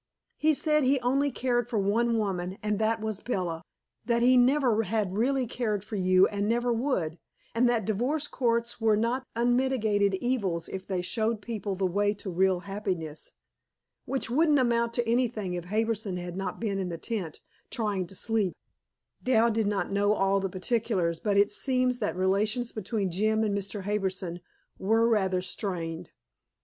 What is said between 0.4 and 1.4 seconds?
said he only